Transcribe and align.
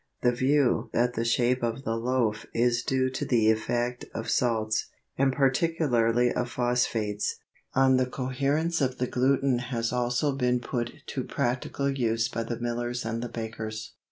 The 0.23 0.31
view 0.31 0.89
that 0.93 1.13
the 1.13 1.23
shape 1.23 1.61
of 1.61 1.83
the 1.83 1.95
loaf 1.95 2.47
is 2.55 2.81
due 2.81 3.11
to 3.11 3.23
the 3.23 3.51
effect 3.51 4.03
of 4.15 4.31
salts, 4.31 4.87
and 5.15 5.31
particularly 5.31 6.33
of 6.33 6.49
phosphates, 6.49 7.35
on 7.75 7.97
the 7.97 8.07
coherence 8.07 8.81
of 8.81 8.97
the 8.97 9.05
gluten 9.05 9.59
has 9.59 9.93
also 9.93 10.31
been 10.31 10.59
put 10.59 10.91
to 11.05 11.23
practical 11.23 11.87
use 11.95 12.27
by 12.29 12.41
the 12.41 12.57
millers 12.59 13.05
and 13.05 13.21
the 13.21 13.29
bakers. 13.29 13.93